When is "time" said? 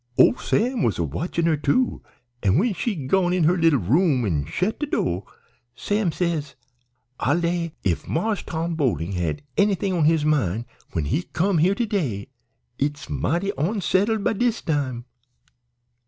14.63-15.05